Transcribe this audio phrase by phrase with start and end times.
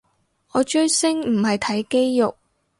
[0.53, 2.35] 我追星唔係睇肌肉